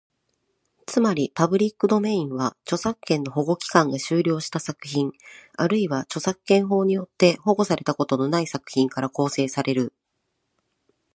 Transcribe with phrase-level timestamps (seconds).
[0.87, 5.11] つまり、パブリックドメインは、著作権の保護期間が終了した作品、
[5.55, 9.93] あるいは著作権法によって保護されたことのない作品から構成される。